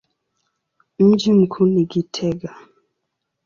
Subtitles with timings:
[0.99, 2.55] Mji mkuu ni Gitega.